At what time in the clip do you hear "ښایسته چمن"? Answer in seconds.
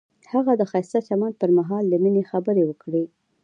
0.71-1.31